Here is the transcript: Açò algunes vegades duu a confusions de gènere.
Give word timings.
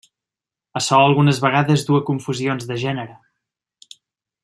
Açò 0.79 1.01
algunes 1.09 1.41
vegades 1.45 1.85
duu 1.89 1.99
a 1.99 2.01
confusions 2.09 2.69
de 2.71 2.79
gènere. 2.87 3.19